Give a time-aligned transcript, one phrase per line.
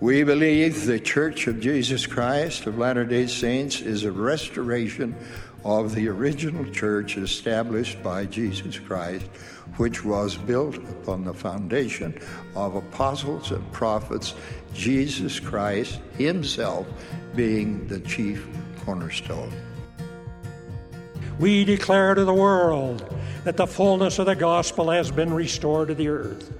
[0.00, 5.14] We believe the Church of Jesus Christ of Latter day Saints is a restoration
[5.62, 9.26] of the original church established by Jesus Christ,
[9.76, 12.18] which was built upon the foundation
[12.56, 14.32] of apostles and prophets,
[14.72, 16.86] Jesus Christ Himself
[17.36, 18.48] being the chief
[18.86, 19.52] cornerstone.
[21.38, 23.04] We declare to the world
[23.44, 26.50] that the fullness of the gospel has been restored to the earth.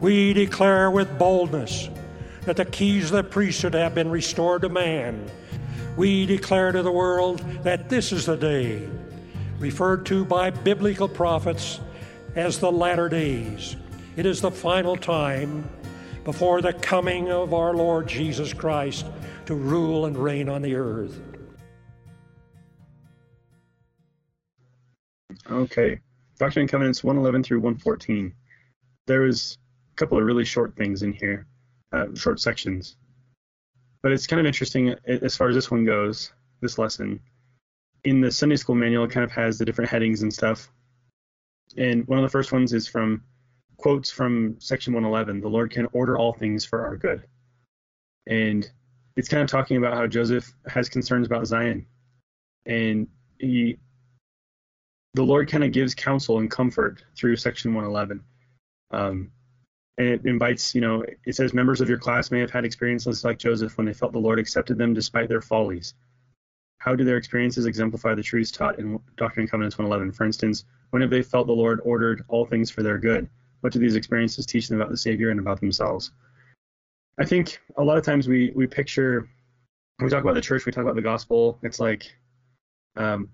[0.00, 1.88] We declare with boldness
[2.44, 5.28] that the keys of the priesthood have been restored to man.
[5.96, 8.88] We declare to the world that this is the day,
[9.58, 11.80] referred to by biblical prophets
[12.34, 13.76] as the latter days.
[14.16, 15.68] It is the final time
[16.24, 19.06] before the coming of our Lord Jesus Christ
[19.46, 21.20] to rule and reign on the earth.
[25.50, 25.98] Okay.
[26.38, 28.32] Doctrine and Covenants 111 through 114.
[29.06, 29.58] There is
[29.92, 31.46] a couple of really short things in here,
[31.92, 32.96] uh, short sections.
[34.02, 37.20] But it's kind of interesting as far as this one goes, this lesson.
[38.04, 40.70] In the Sunday school manual, it kind of has the different headings and stuff.
[41.76, 43.22] And one of the first ones is from
[43.76, 47.24] quotes from section 111 The Lord can order all things for our good.
[48.26, 48.68] And
[49.16, 51.86] it's kind of talking about how Joseph has concerns about Zion.
[52.66, 53.78] And he
[55.14, 58.24] the Lord kind of gives counsel and comfort through section 111.
[58.92, 59.30] Um,
[59.98, 63.24] and it invites, you know, it says members of your class may have had experiences
[63.24, 65.94] like Joseph when they felt the Lord accepted them despite their follies.
[66.78, 70.12] How do their experiences exemplify the truths taught in Doctrine and Covenants 111?
[70.12, 73.28] For instance, when have they felt the Lord ordered all things for their good?
[73.60, 76.10] What do these experiences teach them about the Savior and about themselves?
[77.18, 79.28] I think a lot of times we we picture
[80.00, 81.58] we talk about the church, we talk about the gospel.
[81.62, 82.12] It's like
[82.96, 83.28] um,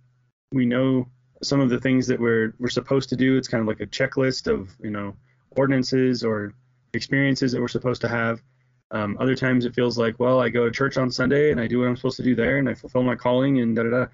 [0.52, 1.08] we know
[1.42, 3.36] some of the things that we're we're supposed to do.
[3.36, 5.14] It's kind of like a checklist of you know
[5.58, 6.54] ordinances or
[6.94, 8.40] experiences that we're supposed to have.
[8.90, 11.66] Um, other times it feels like, well, I go to church on Sunday and I
[11.66, 13.90] do what I'm supposed to do there and I fulfill my calling and da da
[13.90, 14.06] da.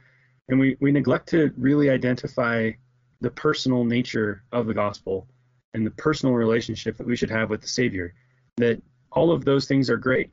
[0.49, 2.73] And we we neglect to really identify
[3.21, 5.29] the personal nature of the gospel
[5.73, 8.15] and the personal relationship that we should have with the Savior.
[8.57, 8.83] That
[9.13, 10.31] all of those things are great.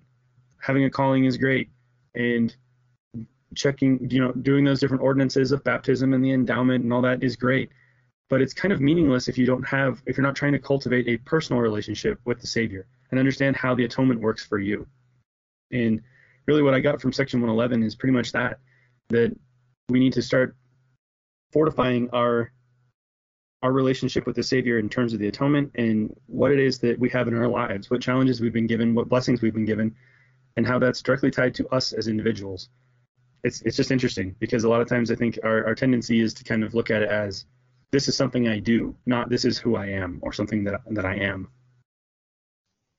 [0.60, 1.70] Having a calling is great,
[2.16, 2.56] and
[3.56, 7.24] checking, you know, doing those different ordinances of baptism and the endowment and all that
[7.24, 7.70] is great.
[8.32, 11.06] But it's kind of meaningless if you don't have, if you're not trying to cultivate
[11.10, 14.88] a personal relationship with the Savior and understand how the atonement works for you.
[15.74, 16.02] And
[16.48, 18.60] really, what I got from section 111 is pretty much that
[19.10, 19.38] that
[19.90, 20.56] we need to start
[21.52, 22.54] fortifying our
[23.64, 26.98] our relationship with the Savior in terms of the atonement and what it is that
[26.98, 29.94] we have in our lives, what challenges we've been given, what blessings we've been given,
[30.56, 32.70] and how that's directly tied to us as individuals
[33.44, 36.34] it's it's just interesting because a lot of times I think our, our tendency is
[36.36, 37.46] to kind of look at it as
[37.92, 41.06] this is something I do, not this is who I am or something that that
[41.06, 41.50] I am.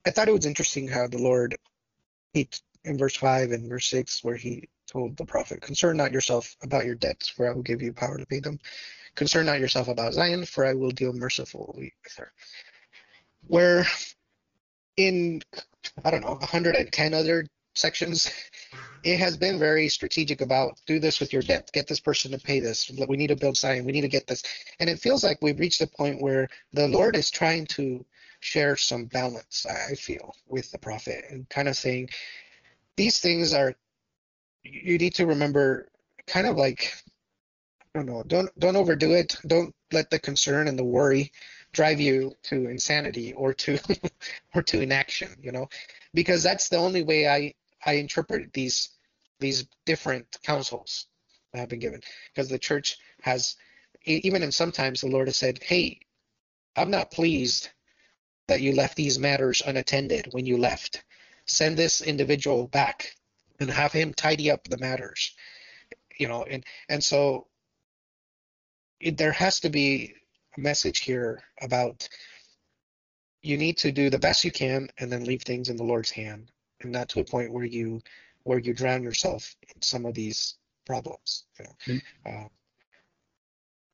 [0.07, 1.57] I thought it was interesting how the Lord
[2.33, 2.49] he
[2.85, 6.85] in verse five and verse six where he told the prophet, Concern not yourself about
[6.85, 8.59] your debts, for I will give you power to pay them.
[9.15, 12.33] Concern not yourself about Zion, for I will deal mercifully with her.
[13.47, 13.87] Where
[14.97, 15.43] in
[16.05, 18.31] I don't know, 110 other sections
[19.03, 22.39] it has been very strategic about do this with your debt, get this person to
[22.39, 22.91] pay this.
[23.09, 23.85] We need to build Zion.
[23.85, 24.43] We need to get this.
[24.79, 28.05] And it feels like we've reached a point where the Lord is trying to
[28.41, 32.11] share some balance, I feel, with the prophet and kind of saying
[32.97, 33.75] these things are
[34.63, 35.89] you need to remember
[36.27, 36.93] kind of like
[37.95, 39.37] I don't know, don't don't overdo it.
[39.47, 41.33] Don't let the concern and the worry
[41.73, 43.79] drive you to insanity or to
[44.55, 45.69] or to inaction, you know,
[46.15, 48.91] because that's the only way I I interpret these
[49.41, 51.07] these different counsels
[51.53, 53.57] that have been given because the church has
[54.05, 56.01] even in sometimes the Lord has said, "Hey,
[56.77, 57.71] I'm not pleased
[58.47, 61.05] that you left these matters unattended when you left.
[61.47, 63.17] Send this individual back
[63.59, 65.35] and have him tidy up the matters."
[66.19, 67.49] You know, and and so
[69.01, 70.15] it, there has to be
[70.57, 72.09] a message here about
[73.43, 76.13] you need to do the best you can and then leave things in the Lord's
[76.13, 76.52] hand
[76.85, 78.01] and not to a point where you
[78.45, 81.45] where you drown yourself in some of these problems.
[81.59, 81.71] You know?
[81.87, 82.45] mm-hmm.
[82.45, 82.49] uh,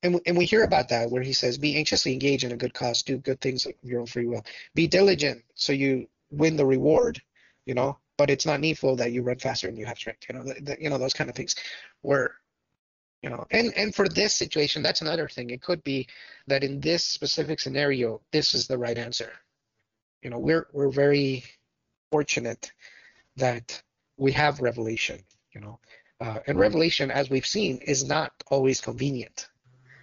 [0.02, 2.74] and, and we hear about that where he says, be anxiously engaged in a good
[2.74, 4.44] cause, do good things of your own free will.
[4.74, 7.20] Be diligent so you win the reward,
[7.66, 10.36] you know, but it's not needful that you run faster and you have strength, you
[10.36, 11.56] know, the, the, you know, those kind of things
[12.02, 12.36] where,
[13.22, 15.50] you know, and, and for this situation, that's another thing.
[15.50, 16.06] It could be
[16.46, 19.32] that in this specific scenario, this is the right answer.
[20.22, 21.44] You know, we're, we're very
[22.10, 22.72] fortunate
[23.36, 23.82] that
[24.16, 25.20] we have revelation,
[25.52, 25.78] you know.
[26.20, 29.48] Uh, and revelation, as we've seen, is not always convenient.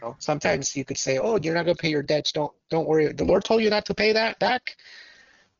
[0.02, 0.16] You know?
[0.20, 2.32] Sometimes you could say, "Oh, you're not going to pay your debts.
[2.32, 3.12] Don't don't worry.
[3.12, 4.78] The Lord told you not to pay that back."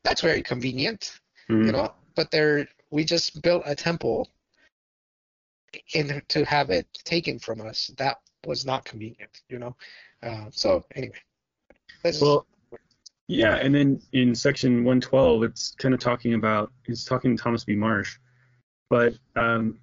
[0.02, 1.20] That's very convenient,
[1.50, 1.66] mm-hmm.
[1.66, 1.92] you know.
[2.14, 4.28] but they're we just built a temple
[5.94, 9.76] and to have it taken from us that was not convenient you know
[10.22, 11.18] uh, so anyway
[12.20, 12.46] well
[13.28, 17.64] yeah and then in section 112 it's kind of talking about it's talking to thomas
[17.64, 18.18] b marsh
[18.88, 19.78] but um,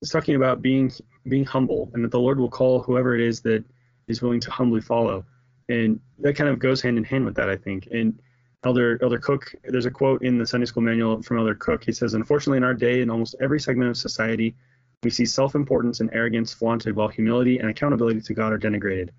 [0.00, 0.92] it's talking about being
[1.28, 3.64] being humble and that the lord will call whoever it is that
[4.06, 5.24] is willing to humbly follow
[5.68, 8.18] and that kind of goes hand in hand with that i think and
[8.64, 11.84] Elder Elder Cook, there's a quote in the Sunday School manual from Elder Cook.
[11.84, 14.54] He says, "Unfortunately, in our day, in almost every segment of society,
[15.02, 19.10] we see self-importance and arrogance flaunted, while humility and accountability to God are denigrated.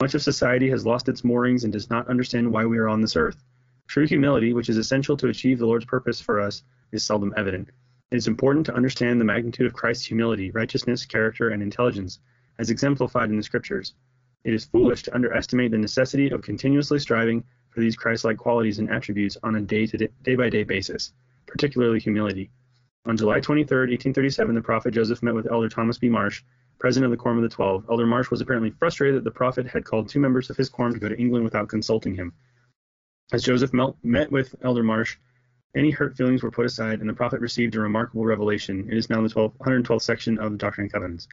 [0.00, 3.00] Much of society has lost its moorings and does not understand why we are on
[3.00, 3.42] this earth.
[3.88, 6.62] True humility, which is essential to achieve the Lord's purpose for us,
[6.92, 7.70] is seldom evident.
[8.10, 12.18] It is important to understand the magnitude of Christ's humility, righteousness, character, and intelligence,
[12.58, 13.94] as exemplified in the Scriptures.
[14.44, 18.90] It is foolish to underestimate the necessity of continuously striving for these Christ-like qualities and
[18.90, 21.12] attributes on a day-to-day basis,
[21.46, 22.50] particularly humility.
[23.06, 26.08] On July 23, 1837, the prophet Joseph met with Elder Thomas B.
[26.08, 26.42] Marsh,
[26.78, 27.84] president of the Quorum of the Twelve.
[27.90, 30.92] Elder Marsh was apparently frustrated that the prophet had called two members of his quorum
[30.92, 32.32] to go to England without consulting him.
[33.32, 35.16] As Joseph met with Elder Marsh,
[35.74, 38.88] any hurt feelings were put aside, and the prophet received a remarkable revelation.
[38.90, 41.28] It is now the 12, 112th section of the Doctrine and Covenants.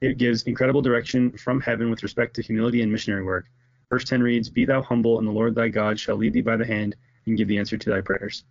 [0.00, 3.46] It gives incredible direction from heaven with respect to humility and missionary work.
[3.88, 6.56] Verse 10 reads, Be thou humble, and the Lord thy God shall lead thee by
[6.56, 6.96] the hand
[7.26, 8.44] and give the answer to thy prayers.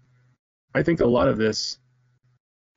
[0.73, 1.79] I think a lot of this,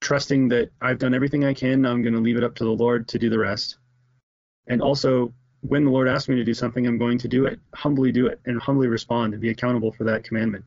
[0.01, 2.71] trusting that I've done everything I can, I'm going to leave it up to the
[2.71, 3.79] Lord to do the rest.
[4.69, 7.59] And also, when the Lord asks me to do something, I'm going to do it,
[7.75, 10.65] humbly do it, and humbly respond and be accountable for that commandment.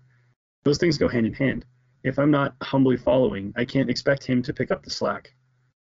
[0.64, 1.66] Those things go hand in hand.
[2.04, 5.34] If I'm not humbly following, I can't expect Him to pick up the slack.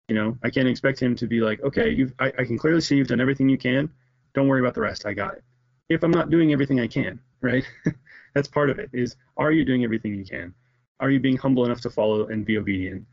[0.09, 2.81] You know, I can't expect Him to be like, okay, you've, I, I can clearly
[2.81, 3.89] see you've done everything you can.
[4.35, 5.07] Don't worry about the rest.
[5.07, 5.45] I got it
[5.93, 7.65] if I'm not doing everything I can, right?
[8.35, 8.91] That's part of it.
[8.93, 10.55] Is are you doing everything you can?
[11.01, 13.05] Are you being humble enough to follow and be obedient,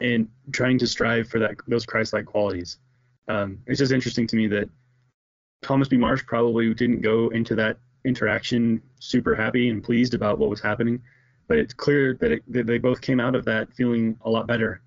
[0.00, 2.78] and trying to strive for that those Christ-like qualities?
[3.28, 4.68] Um, it's just interesting to me that
[5.62, 5.96] Thomas B.
[5.96, 11.00] Marsh probably didn't go into that interaction super happy and pleased about what was happening,
[11.48, 14.46] but it's clear that, it, that they both came out of that feeling a lot
[14.46, 14.82] better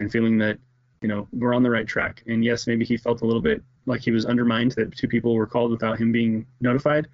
[0.00, 0.58] and feeling that
[1.00, 2.22] you know we're on the right track.
[2.26, 5.34] And yes, maybe he felt a little bit like he was undermined that two people
[5.34, 7.06] were called without him being notified.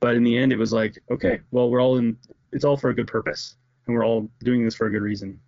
[0.00, 2.16] But in the end, it was like, okay, well, we're all in.
[2.52, 3.56] It's all for a good purpose,
[3.86, 5.40] and we're all doing this for a good reason.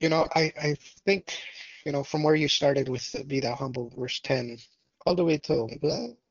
[0.00, 1.38] You know, I I think,
[1.84, 4.58] you know, from where you started with "Be Thou Humble," verse ten,
[5.06, 5.68] all the way to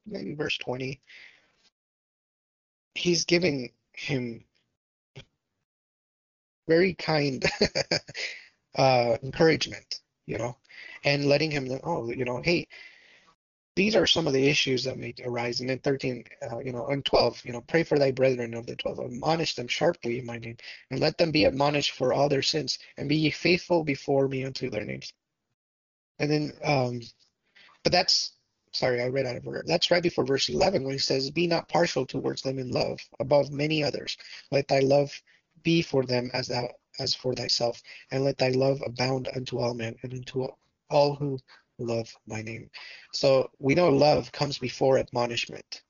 [0.06, 1.02] maybe verse twenty,
[2.94, 4.46] he's giving him
[6.68, 7.44] very kind
[8.76, 10.02] uh, encouragement.
[10.28, 10.58] You know,
[11.04, 12.68] and letting him know, oh, you know, hey,
[13.76, 15.60] these are some of the issues that may arise.
[15.60, 18.66] And then 13, uh, you know, and 12, you know, pray for thy brethren of
[18.66, 20.58] the 12, admonish them sharply in my name,
[20.92, 24.46] and let them be admonished for all their sins, and be ye faithful before me
[24.46, 25.12] unto their names.
[26.20, 27.02] And then, um,
[27.84, 28.32] but that's,
[28.72, 29.64] sorry, I read out of order.
[29.68, 33.02] That's right before verse 11 when he says, Be not partial towards them in love
[33.20, 34.18] above many others.
[34.52, 35.12] Let thy love
[35.64, 37.82] be for them as thou as for thyself,
[38.12, 40.48] and let thy love abound unto all men and unto
[40.90, 41.38] all who
[41.78, 42.70] love my name.
[43.14, 45.82] So we know love comes before admonishment.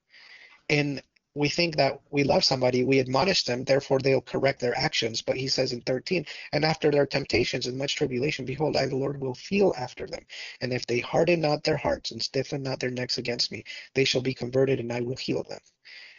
[0.70, 1.02] And
[1.36, 5.22] we think that we love somebody, we admonish them, therefore they'll correct their actions.
[5.22, 8.96] But he says in 13, and after their temptations and much tribulation, behold, I, the
[8.96, 10.25] Lord, will feel after them.
[10.62, 14.06] And if they harden not their hearts and stiffen not their necks against me, they
[14.06, 15.60] shall be converted and I will heal them.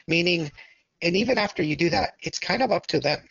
[0.07, 0.53] Meaning,
[1.01, 3.27] and even after you do that, it's kind of up to them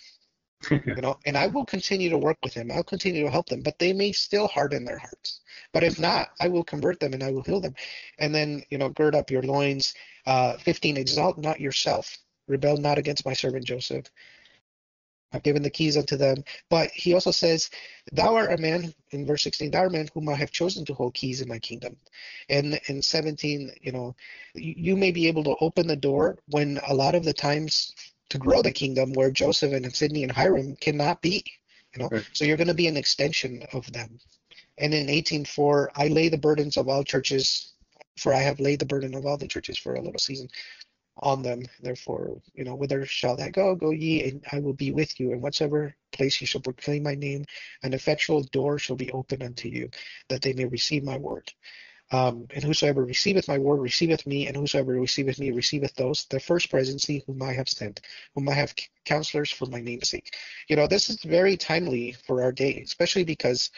[0.85, 2.71] you know, and I will continue to work with them.
[2.71, 5.41] I'll continue to help them, but they may still harden their hearts.
[5.73, 7.75] But if not, I will convert them and I will heal them.
[8.19, 9.93] And then, you know, gird up your loins.
[10.25, 12.17] Uh, 15, exalt not yourself.
[12.47, 14.05] Rebel not against my servant Joseph.
[15.35, 16.43] I've given the keys unto them.
[16.69, 17.69] But he also says,
[18.13, 20.85] Thou art a man, in verse 16, thou art a man whom I have chosen
[20.85, 21.97] to hold keys in my kingdom.
[22.49, 24.15] And in 17, you know,
[24.53, 27.93] you may be able to open the door when a lot of the times
[28.29, 31.43] to grow the kingdom where Joseph and Sidney and Hyrum cannot be.
[31.95, 32.25] You know, right.
[32.33, 34.19] so you're going to be an extension of them.
[34.77, 37.73] And in 18:4, I lay the burdens of all churches,
[38.17, 40.49] for I have laid the burden of all the churches for a little season
[41.17, 41.63] on them.
[41.81, 43.75] Therefore, you know, whither shall that go?
[43.75, 45.31] Go ye, and I will be with you.
[45.31, 47.45] And whatsoever place ye shall proclaim my name,
[47.83, 49.89] an effectual door shall be opened unto you,
[50.29, 51.51] that they may receive my word.
[52.11, 56.39] Um, and whosoever receiveth my word receiveth me, and whosoever receiveth me receiveth those the
[56.39, 58.01] first presidency whom I have sent,
[58.35, 60.35] whom I have counselors for my name's sake.
[60.67, 63.71] You know, this is very timely for our day, especially because,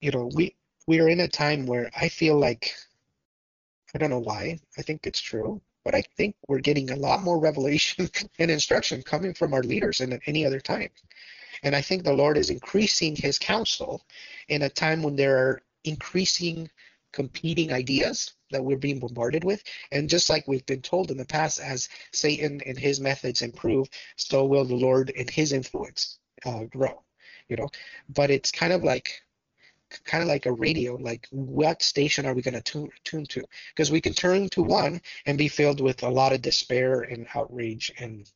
[0.00, 0.56] you know, we
[0.86, 2.74] we are in a time where I feel like
[3.94, 7.22] I don't know why, I think it's true, but I think we're getting a lot
[7.22, 10.90] more revelation and instruction coming from our leaders than at any other time.
[11.62, 14.04] And I think the Lord is increasing his counsel
[14.48, 16.70] in a time when there are increasing
[17.12, 19.62] competing ideas that we're being bombarded with.
[19.92, 23.88] And just like we've been told in the past, as Satan and his methods improve,
[24.16, 27.02] so will the Lord and his influence uh, grow.
[27.48, 27.68] You know,
[28.10, 29.22] but it's kind of like
[30.04, 33.42] kind of like a radio like what station are we going to tune, tune to
[33.74, 37.26] because we can turn to one and be filled with a lot of despair and
[37.34, 38.30] outrage and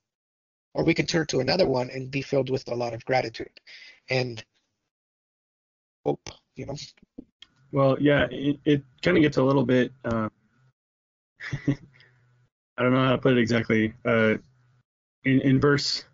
[0.73, 3.61] or we can turn to another one and be filled with a lot of gratitude
[4.09, 4.43] and
[6.07, 6.77] hope you know
[7.73, 10.29] well yeah it, it kind of gets a little bit uh,
[11.69, 14.35] i don't know how to put it exactly uh,
[15.25, 16.05] in, in verse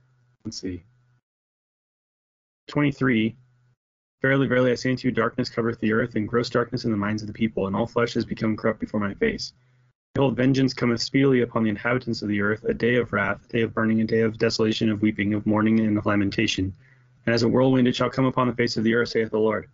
[0.45, 0.83] let's see
[2.69, 3.37] 23
[4.21, 6.97] Verily, verily, I say unto you, darkness covereth the earth, and gross darkness in the
[6.97, 9.53] minds of the people, and all flesh is become corrupt before my face.
[10.15, 13.53] Behold, vengeance cometh speedily upon the inhabitants of the earth, a day of wrath, a
[13.53, 16.75] day of burning, a day of desolation, of weeping, of mourning, and of lamentation.
[17.27, 19.39] And as a whirlwind it shall come upon the face of the earth, saith the
[19.39, 19.69] Lord.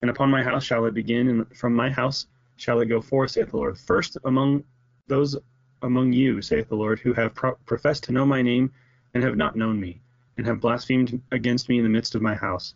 [0.00, 2.26] And upon my house shall it begin, and from my house
[2.56, 3.78] shall it go forth, saith the Lord.
[3.78, 4.64] First among
[5.06, 5.36] those
[5.82, 8.72] among you, saith the Lord, who have pro- professed to know my name,
[9.14, 10.00] and have not known me,
[10.36, 12.74] and have blasphemed against me in the midst of my house.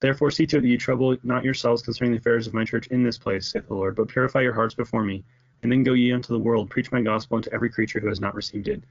[0.00, 2.88] Therefore see to it that you trouble not yourselves concerning the affairs of my church
[2.88, 5.24] in this place, saith the Lord, but purify your hearts before me,
[5.62, 8.20] and then go ye unto the world, preach my gospel unto every creature who has
[8.20, 8.82] not received it.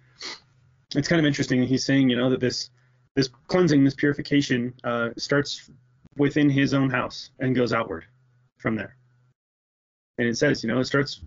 [0.96, 1.64] It's kind of interesting.
[1.64, 2.70] He's saying, you know, that this
[3.16, 5.70] this cleansing, this purification, uh, starts
[6.18, 8.06] within his own house and goes outward
[8.58, 8.96] from there.
[10.18, 11.22] And it says, you know, it starts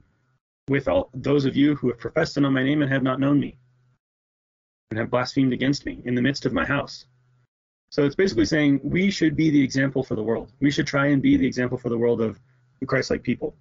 [0.68, 3.20] with all those of you who have professed to know my name and have not
[3.20, 3.56] known me,
[4.90, 7.06] and have blasphemed against me in the midst of my house.
[7.90, 10.52] So it's basically saying we should be the example for the world.
[10.60, 12.40] We should try and be the example for the world of
[12.86, 13.54] Christ-like people,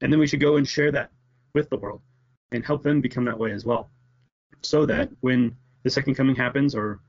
[0.00, 1.10] and then we should go and share that
[1.54, 2.00] with the world
[2.52, 3.90] and help them become that way as well,
[4.62, 7.00] so that when the second coming happens or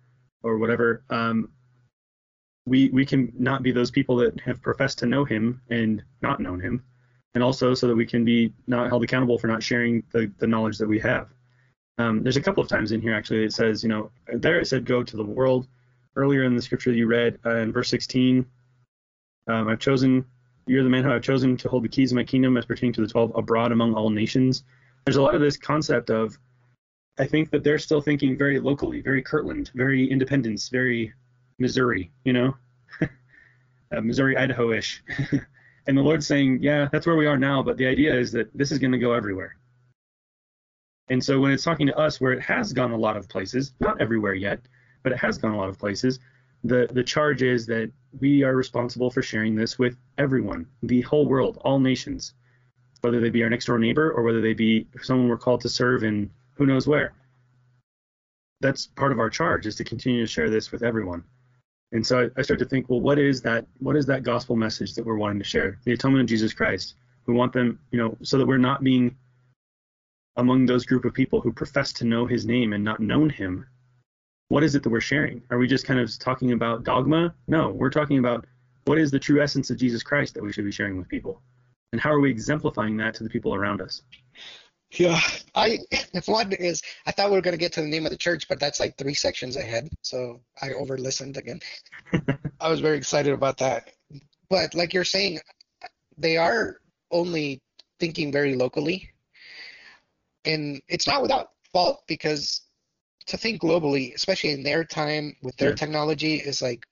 [0.44, 1.50] or whatever, um,
[2.66, 6.40] we we can not be those people that have professed to know Him and not
[6.40, 6.84] known Him,
[7.34, 10.48] and also so that we can be not held accountable for not sharing the the
[10.48, 11.30] knowledge that we have.
[11.98, 14.68] Um, there's a couple of times in here actually it says, you know, there it
[14.68, 15.68] said go to the world
[16.16, 18.46] earlier in the scripture you read uh, in verse 16.
[19.48, 20.26] Um, I've chosen,
[20.66, 22.94] you're the man who I've chosen to hold the keys of my kingdom as pertaining
[22.94, 24.64] to the 12 abroad among all nations.
[25.06, 26.38] There's a lot of this concept of,
[27.18, 31.14] I think that they're still thinking very locally, very Kirtland, very Independence, very
[31.60, 32.56] Missouri, you know,
[33.02, 35.04] uh, Missouri, Idaho ish.
[35.88, 38.56] and the Lord's saying, yeah, that's where we are now, but the idea is that
[38.58, 39.56] this is going to go everywhere.
[41.10, 43.74] And so when it's talking to us where it has gone a lot of places,
[43.80, 44.60] not everywhere yet,
[45.04, 46.20] but it has gone a lot of places.
[46.64, 51.28] The the charge is that we are responsible for sharing this with everyone, the whole
[51.28, 52.34] world, all nations,
[53.02, 55.70] whether they be our next door neighbor or whether they be someone we're called to
[55.70, 57.14] serve in who knows where.
[58.62, 61.24] That's part of our charge is to continue to share this with everyone.
[61.92, 63.66] And so I, I start to think, well, what is that?
[63.80, 65.80] What is that gospel message that we're wanting to share?
[65.86, 66.96] The atonement of Jesus Christ.
[67.26, 69.16] We want them, you know, so that we're not being
[70.36, 73.66] among those group of people who profess to know His name and not known Him
[74.50, 75.42] what is it that we're sharing?
[75.50, 77.34] Are we just kind of talking about dogma?
[77.48, 78.46] No, we're talking about
[78.86, 81.42] what is the true essence of Jesus Christ that we should be sharing with people,
[81.92, 84.04] and how are we exemplifying that to the people around us?
[84.92, 85.20] Yeah,
[85.54, 85.80] I
[86.14, 88.48] if one is I thought we were gonna get to the name of the church,
[88.48, 91.60] but that's like three sections ahead, so I over listened again.
[92.60, 93.92] I was very excited about that,
[94.50, 95.40] but like you're saying,
[96.18, 96.78] they are
[97.12, 97.62] only
[98.00, 99.10] thinking very locally,
[100.46, 102.62] and it's not without fault because
[103.28, 105.76] to think globally, especially in their time with their yeah.
[105.76, 106.86] technology, is like,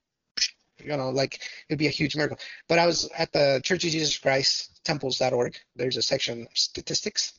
[0.83, 2.37] you know, like it'd be a huge miracle.
[2.67, 5.55] But I was at the Church of Jesus Christ temples.org.
[5.75, 7.33] There's a section of statistics.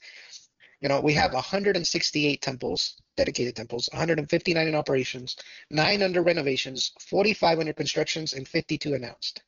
[0.84, 5.34] You know, we have 168 temples, dedicated temples, 159 in operations,
[5.70, 9.42] nine under renovations, 45 under constructions, and 52 announced.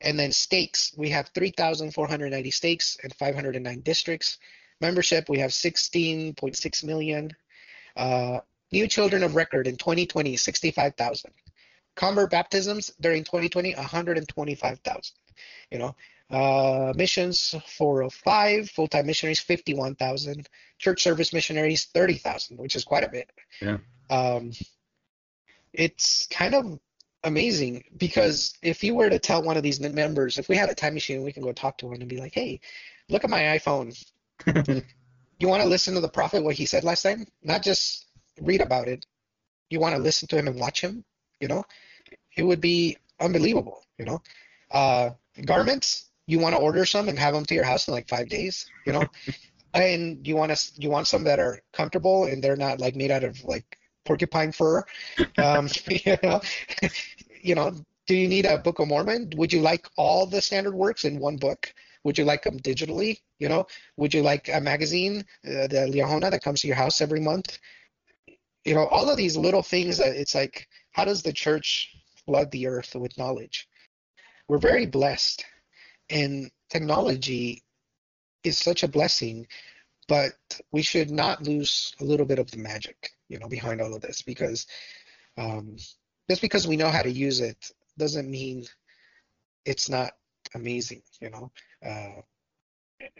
[0.00, 4.38] And then stakes, we have 3,490 stakes and 509 districts.
[4.80, 7.30] Membership, we have 16.6 million.
[7.96, 8.40] Uh,
[8.72, 11.30] New children of record in 2020, 65,000.
[11.94, 15.14] Convert baptisms during 2020, 125,000.
[15.70, 15.94] You know,
[16.30, 23.30] uh, missions 405, full-time missionaries 51,000, church service missionaries 30,000, which is quite a bit.
[23.60, 23.78] Yeah.
[24.10, 24.52] Um,
[25.72, 26.78] it's kind of
[27.24, 30.74] amazing because if you were to tell one of these members, if we had a
[30.74, 32.60] time machine, we can go talk to one and be like, hey,
[33.08, 33.92] look at my iPhone.
[35.38, 37.26] you want to listen to the prophet what he said last time?
[37.42, 38.06] Not just
[38.40, 39.04] read about it.
[39.68, 41.04] You want to listen to him and watch him,
[41.40, 41.64] you know,
[42.36, 44.22] it would be unbelievable, you know.
[44.70, 45.10] Uh,
[45.44, 48.28] garments, you want to order some and have them to your house in like five
[48.28, 49.04] days, you know.
[49.72, 53.12] And you want to you want some that are comfortable and they're not like made
[53.12, 54.82] out of like porcupine fur.
[55.38, 56.40] Um, you know,
[57.40, 57.72] you know.
[58.08, 59.32] Do you need a Book of Mormon?
[59.36, 61.72] Would you like all the standard works in one book?
[62.02, 63.20] Would you like them digitally?
[63.38, 67.00] You know, would you like a magazine, uh, the Liahona that comes to your house
[67.00, 67.60] every month?
[68.64, 71.94] You know, all of these little things that it's like, how does the church
[72.26, 73.68] flood the earth with knowledge?
[74.48, 75.44] We're very blessed,
[76.10, 77.62] and technology
[78.44, 79.46] is such a blessing,
[80.08, 80.32] but
[80.72, 84.00] we should not lose a little bit of the magic, you know, behind all of
[84.00, 84.66] this because
[85.36, 85.76] um,
[86.28, 88.64] just because we know how to use it doesn't mean
[89.64, 90.12] it's not
[90.54, 91.50] amazing, you know.
[91.84, 92.22] Uh,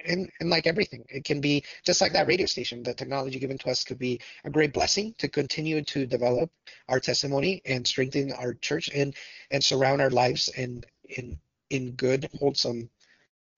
[0.04, 2.82] and, and like everything, it can be just like that radio station.
[2.82, 6.50] The technology given to us could be a great blessing to continue to develop
[6.88, 9.14] our testimony and strengthen our church and
[9.50, 11.38] and surround our lives and in
[11.70, 12.90] in good, wholesome,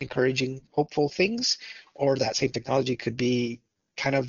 [0.01, 1.59] encouraging, hopeful things.
[1.95, 3.61] Or that same technology could be
[3.97, 4.29] kind of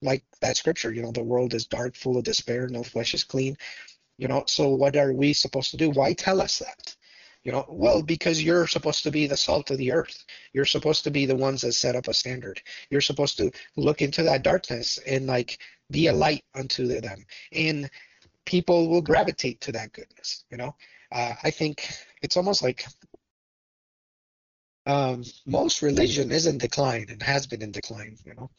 [0.00, 0.92] like that scripture.
[0.92, 2.68] You know, the world is dark, full of despair.
[2.68, 3.56] No flesh is clean.
[4.18, 5.90] You know, so what are we supposed to do?
[5.90, 6.94] Why tell us that?
[7.44, 10.24] You know, well, because you're supposed to be the salt of the earth.
[10.52, 12.62] You're supposed to be the ones that set up a standard.
[12.88, 15.58] You're supposed to look into that darkness and like
[15.90, 17.24] be a light unto them.
[17.52, 17.90] And
[18.44, 20.44] people will gravitate to that goodness.
[20.50, 20.76] You know,
[21.10, 21.88] uh, I think
[22.22, 22.86] it's almost like
[24.86, 28.16] um, most religion is in decline and has been in decline.
[28.24, 28.50] You know,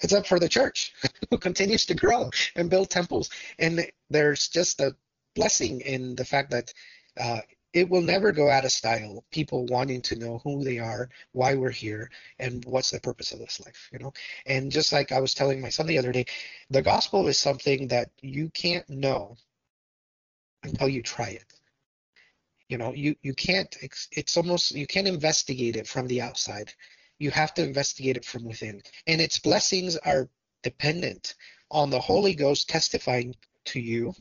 [0.00, 0.94] except for the church,
[1.30, 3.30] who continues to grow and build temples.
[3.58, 4.96] And there's just a
[5.34, 6.72] blessing in the fact that
[7.18, 7.40] uh,
[7.72, 11.54] it will never go out of style people wanting to know who they are why
[11.54, 14.12] we're here and what's the purpose of this life you know
[14.46, 16.24] and just like i was telling my son the other day
[16.70, 19.36] the gospel is something that you can't know
[20.62, 21.57] until you try it
[22.68, 26.72] you know you you can't it's, almost you can't investigate it from the outside.
[27.18, 28.80] You have to investigate it from within.
[29.06, 30.28] And its blessings are
[30.62, 31.34] dependent
[31.70, 33.34] on the holy ghost testifying
[33.66, 34.14] to you.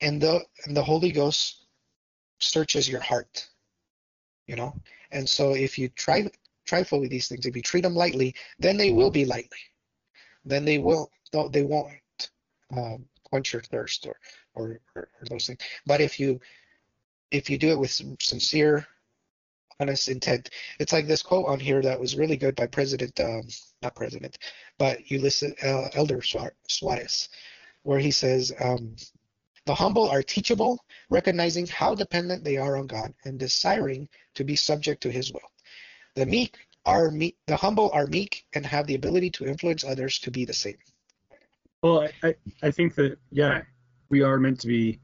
[0.00, 1.66] And the and the holy ghost
[2.40, 3.48] searches your heart
[4.48, 4.74] you know?
[5.12, 6.28] And so if you try
[6.66, 9.58] trifle with these things if you treat them lightly then they will be lightly.
[10.44, 11.10] Then they will
[11.50, 12.30] they won't
[12.76, 14.16] um, quench your thirst or,
[14.54, 15.60] or, or those things.
[15.86, 16.40] But if you
[17.30, 18.86] if you do it with sincere
[19.80, 23.42] honest intent it's like this quote on here that was really good by president um,
[23.82, 24.38] not president
[24.76, 27.28] but listen uh, elder soares
[27.82, 28.96] where he says um,
[29.68, 34.56] the humble are teachable, recognizing how dependent they are on God and desiring to be
[34.56, 35.52] subject to his will.
[36.14, 40.20] The meek are meek, the humble are meek and have the ability to influence others
[40.20, 40.78] to be the same.
[41.82, 43.60] Well, I, I think that, yeah,
[44.08, 45.00] we are meant to be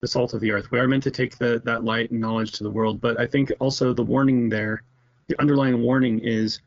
[0.00, 0.70] the salt of the earth.
[0.70, 3.00] We are meant to take the, that light and knowledge to the world.
[3.00, 4.82] But I think also the warning there,
[5.28, 6.60] the underlying warning is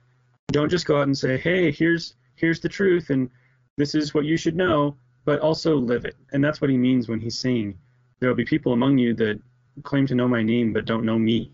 [0.52, 3.30] don't just go out and say, hey, here's here's the truth and
[3.78, 6.15] this is what you should know but also live it.
[6.32, 7.78] And that's what he means when he's saying,
[8.19, 9.39] There will be people among you that
[9.84, 11.52] claim to know my name but don't know me.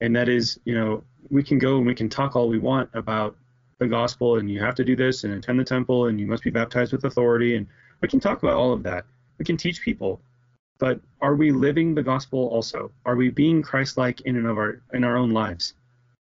[0.00, 2.88] And that is, you know, we can go and we can talk all we want
[2.94, 3.36] about
[3.78, 6.42] the gospel and you have to do this and attend the temple and you must
[6.42, 7.66] be baptized with authority and
[8.00, 9.04] we can talk about all of that.
[9.38, 10.20] We can teach people.
[10.78, 12.92] But are we living the gospel also?
[13.04, 15.74] Are we being Christ-like in and of our in our own lives?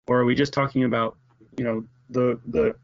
[0.07, 1.17] Or are we just talking about,
[1.57, 2.75] you know, the the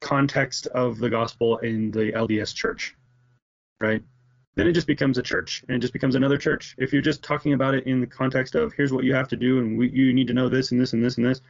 [0.00, 2.96] context of the gospel in the LDS church,
[3.80, 4.02] right?
[4.54, 6.74] Then it just becomes a church and it just becomes another church.
[6.78, 9.36] If you're just talking about it in the context of here's what you have to
[9.36, 11.40] do and we, you need to know this and this and this and this,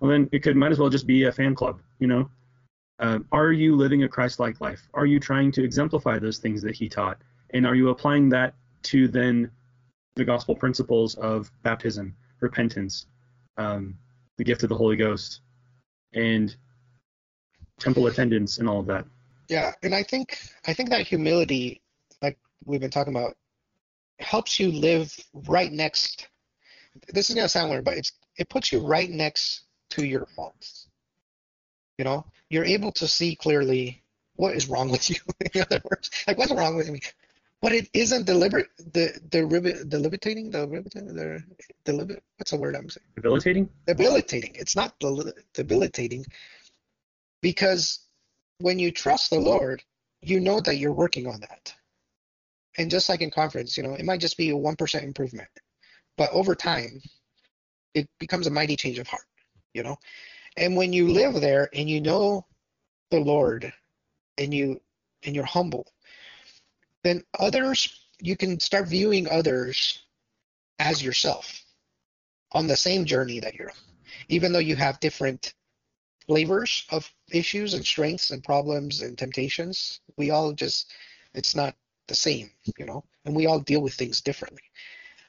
[0.00, 2.30] well then it could might as well just be a fan club, you know?
[2.98, 4.88] Uh, are you living a Christ-like life?
[4.92, 7.18] Are you trying to exemplify those things that he taught?
[7.50, 9.50] And are you applying that to then
[10.14, 13.06] the gospel principles of baptism, repentance,
[13.56, 13.94] um,
[14.36, 15.40] the gift of the Holy Ghost,
[16.14, 16.54] and
[17.78, 19.04] temple attendance and all of that.
[19.48, 21.80] Yeah, and I think I think that humility,
[22.20, 23.36] like we've been talking about,
[24.18, 26.28] helps you live right next.
[27.12, 30.88] This is gonna sound weird, but it's it puts you right next to your faults.
[31.96, 34.02] You know, you're able to see clearly
[34.36, 35.16] what is wrong with you.
[35.54, 37.00] In other words, like what's wrong with me?
[37.60, 38.68] But it isn't deliberate.
[38.78, 39.40] The the
[39.88, 41.42] debilitating the the
[41.84, 42.22] deliberate.
[42.36, 43.06] What's the word I'm saying?
[43.16, 43.68] Debilitating.
[43.86, 44.54] Debilitating.
[44.54, 44.94] It's not
[45.54, 46.24] debilitating
[47.42, 48.00] because
[48.60, 49.82] when you trust the Lord,
[50.20, 51.74] you know that you're working on that.
[52.76, 55.48] And just like in conference, you know, it might just be a 1% improvement.
[56.16, 57.00] But over time,
[57.94, 59.26] it becomes a mighty change of heart,
[59.74, 59.96] you know.
[60.56, 62.46] And when you live there and you know
[63.10, 63.72] the Lord
[64.36, 64.80] and you
[65.24, 65.86] and you're humble,
[67.08, 70.02] then others you can start viewing others
[70.78, 71.64] as yourself
[72.52, 73.76] on the same journey that you're on.
[74.28, 75.54] Even though you have different
[76.28, 80.00] flavors of issues and strengths and problems and temptations.
[80.16, 80.92] We all just,
[81.34, 81.74] it's not
[82.06, 84.62] the same, you know, and we all deal with things differently.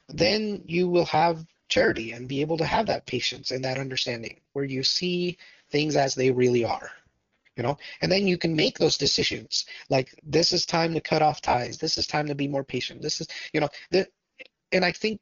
[0.10, 4.42] Then you will have charity and be able to have that patience and that understanding
[4.54, 5.38] where you see
[5.72, 6.92] things as they really are
[7.56, 7.78] you know?
[8.02, 9.66] And then you can make those decisions.
[9.90, 11.78] Like this is time to cut off ties.
[11.78, 13.02] This is time to be more patient.
[13.02, 14.08] This is you know the,
[14.72, 15.20] and i think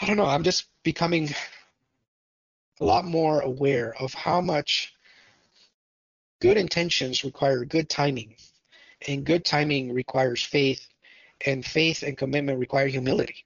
[0.00, 1.28] i don't know i'm just becoming
[2.80, 4.92] a lot more aware of how much
[6.40, 8.34] good intentions require good timing.
[9.06, 10.86] And good timing requires faith
[11.46, 13.44] and faith and commitment require humility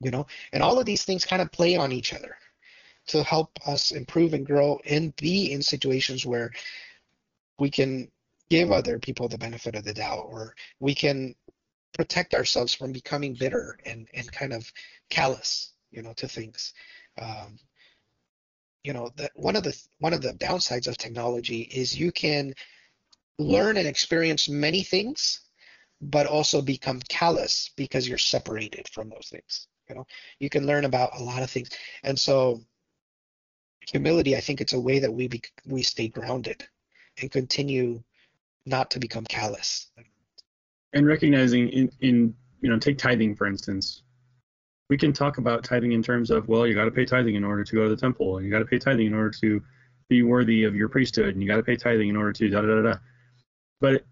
[0.00, 0.26] you know?
[0.52, 2.36] And all of these things kind of play on each other
[3.06, 6.50] to help us improve and grow and be in situations where
[7.58, 8.10] we can
[8.48, 11.34] give other people the benefit of the doubt or we can
[11.94, 14.70] protect ourselves from becoming bitter and, and kind of
[15.08, 16.74] callous you know to things.
[17.20, 17.58] Um,
[18.84, 22.54] you know that one of the one of the downsides of technology is you can
[23.38, 25.40] learn and experience many things
[26.00, 30.06] but also become callous because you're separated from those things you know?
[30.38, 31.70] You can learn about a lot of things.
[32.02, 32.60] And so
[33.86, 36.66] humility, I think it's a way that we be, we stay grounded
[37.20, 38.02] and continue
[38.66, 39.88] not to become callous.
[40.92, 44.02] And recognizing in, in you know take tithing for instance,
[44.90, 47.44] we can talk about tithing in terms of well you got to pay tithing in
[47.44, 49.62] order to go to the temple and you got to pay tithing in order to
[50.08, 52.60] be worthy of your priesthood and you got to pay tithing in order to da
[52.60, 52.94] da da da.
[53.80, 54.04] But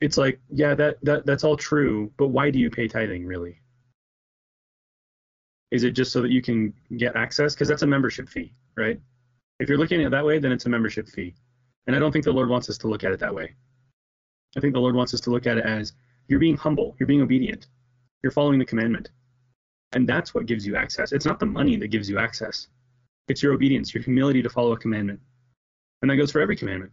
[0.00, 3.60] it's like yeah that that that's all true, but why do you pay tithing really?
[5.70, 7.54] Is it just so that you can get access?
[7.54, 9.00] Because that's a membership fee right?
[9.60, 11.34] If you're looking at it that way, then it's a membership fee.
[11.86, 13.54] And I don't think the Lord wants us to look at it that way.
[14.56, 15.92] I think the Lord wants us to look at it as
[16.28, 17.66] you're being humble, you're being obedient,
[18.22, 19.10] you're following the commandment.
[19.92, 21.12] And that's what gives you access.
[21.12, 22.68] It's not the money that gives you access.
[23.28, 25.20] It's your obedience, your humility to follow a commandment.
[26.02, 26.92] And that goes for every commandment.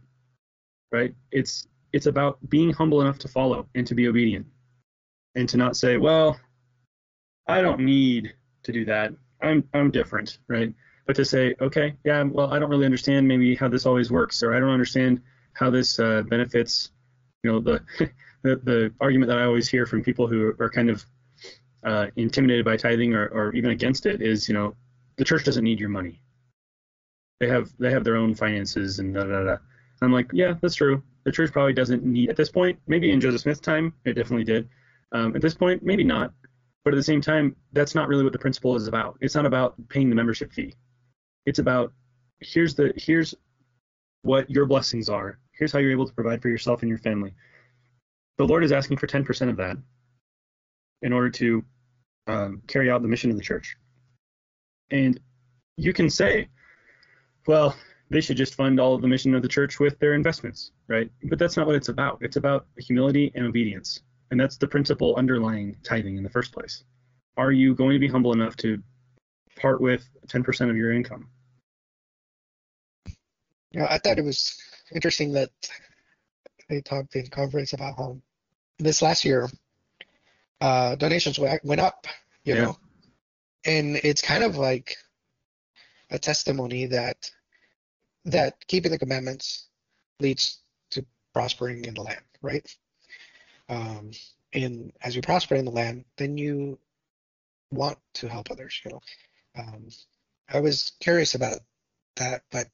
[0.92, 1.14] Right?
[1.30, 4.46] It's it's about being humble enough to follow and to be obedient.
[5.34, 6.38] And to not say, well,
[7.46, 9.12] I don't need to do that.
[9.40, 10.72] I'm I'm different, right?
[11.12, 14.42] But to say, okay, yeah, well, I don't really understand maybe how this always works,
[14.42, 15.20] or I don't understand
[15.52, 16.90] how this uh, benefits,
[17.42, 17.82] you know, the,
[18.42, 21.04] the, the argument that I always hear from people who are kind of
[21.84, 24.74] uh, intimidated by tithing or, or even against it is, you know,
[25.18, 26.22] the church doesn't need your money.
[27.40, 29.56] They have they have their own finances and da da da.
[30.00, 31.02] I'm like, yeah, that's true.
[31.24, 32.78] The church probably doesn't need at this point.
[32.86, 34.66] Maybe in Joseph Smith's time, it definitely did.
[35.12, 36.32] Um, at this point, maybe not.
[36.86, 39.18] But at the same time, that's not really what the principle is about.
[39.20, 40.74] It's not about paying the membership fee.
[41.46, 41.92] It's about
[42.40, 43.34] here's the here's
[44.22, 45.38] what your blessings are.
[45.52, 47.34] Here's how you're able to provide for yourself and your family.
[48.38, 49.76] The Lord is asking for 10% of that
[51.02, 51.64] in order to
[52.26, 53.76] um, carry out the mission of the church.
[54.90, 55.20] And
[55.76, 56.48] you can say,
[57.46, 57.76] well,
[58.10, 61.10] they should just fund all of the mission of the church with their investments, right?
[61.24, 62.18] But that's not what it's about.
[62.20, 64.00] It's about humility and obedience.
[64.30, 66.84] And that's the principle underlying tithing in the first place.
[67.36, 68.82] Are you going to be humble enough to
[69.56, 71.28] part with 10% of your income.
[73.72, 74.56] Yeah, I thought it was
[74.94, 75.50] interesting that
[76.68, 78.18] they talked in conference about how
[78.78, 79.48] this last year
[80.60, 82.06] uh, donations went up,
[82.44, 82.64] you yeah.
[82.64, 82.76] know,
[83.64, 84.96] and it's kind of like
[86.10, 87.30] a testimony that
[88.24, 89.68] that keeping the commandments
[90.20, 90.60] leads
[90.90, 92.76] to prospering in the land, right?
[93.68, 94.12] Um,
[94.52, 96.78] and as you prosper in the land, then you
[97.70, 99.00] want to help others, you know.
[99.58, 99.88] Um,
[100.48, 101.58] I was curious about
[102.16, 102.68] that, but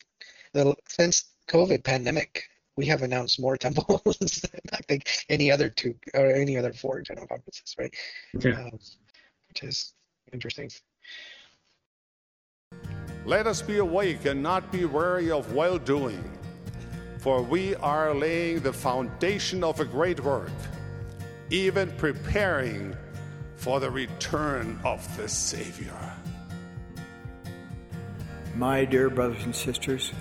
[0.52, 2.44] the, since COVID pandemic,
[2.76, 7.00] we have announced more temples than I think any other two or any other four
[7.02, 7.94] general conferences, right?
[8.36, 8.52] Okay.
[8.52, 8.78] Um,
[9.48, 9.94] which is
[10.32, 10.70] interesting.
[13.24, 16.22] Let us be awake and not be weary of well doing,
[17.18, 20.50] for we are laying the foundation of a great work,
[21.50, 22.96] even preparing
[23.56, 26.17] for the return of the Savior.
[28.58, 30.12] My dear brothers and sisters,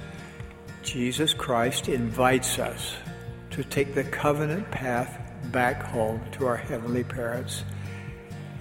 [0.84, 2.95] Jesus Christ invites us
[3.50, 5.19] to take the covenant path
[5.52, 7.63] back home to our heavenly parents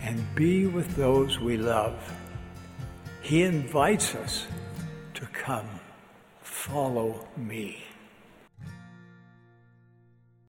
[0.01, 1.95] and be with those we love.
[3.21, 4.47] He invites us
[5.13, 5.69] to come,
[6.41, 7.86] follow me.